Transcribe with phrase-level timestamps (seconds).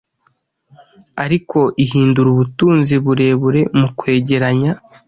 [1.23, 4.71] ariko ihinduraUbutunzi burebure mu kwegeranya